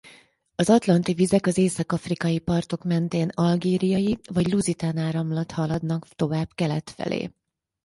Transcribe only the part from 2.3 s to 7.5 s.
partok mentén Algériai- vagy Luzitán-áramlat haladnak tovább kelet felé.